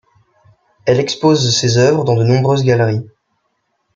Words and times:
Elle 0.87 0.99
expose 0.99 1.55
ses 1.55 1.77
œuvres 1.77 2.03
dans 2.03 2.15
de 2.15 2.23
nombreuses 2.23 2.63
galeries. 2.63 3.05